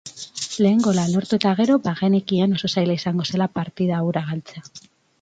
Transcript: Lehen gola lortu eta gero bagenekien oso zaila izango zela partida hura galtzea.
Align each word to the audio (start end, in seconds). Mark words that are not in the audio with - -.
Lehen 0.65 0.79
gola 0.87 1.03
lortu 1.11 1.37
eta 1.41 1.51
gero 1.59 1.77
bagenekien 1.89 2.59
oso 2.59 2.73
zaila 2.75 2.99
izango 3.03 3.29
zela 3.31 3.53
partida 3.61 4.05
hura 4.09 4.29
galtzea. 4.33 4.69